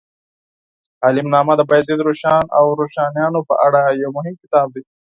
حالنامه 1.03 1.53
د 1.57 1.61
بایزید 1.69 1.99
روښان 2.07 2.43
او 2.57 2.65
روښانیانو 2.79 3.39
په 3.49 3.53
اړه 3.65 3.81
یو 4.01 4.09
مهم 4.17 4.35
کتاب 4.43 4.67
دی. 4.75 4.83